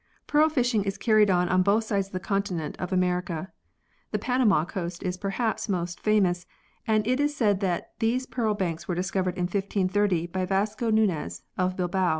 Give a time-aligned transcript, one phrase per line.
[0.25, 3.51] Pearl fishing is carried on on both sides of the continent of America.
[4.09, 6.47] The Panama coast is perhaps most famous,
[6.87, 11.43] and it is said that these pearl banks were discovered in 1530 by Vasco Nunez
[11.55, 12.09] of Bilbao.